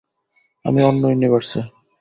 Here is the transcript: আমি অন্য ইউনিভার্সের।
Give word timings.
আমি 0.65 0.79
অন্য 0.83 1.03
ইউনিভার্সের। 1.07 1.65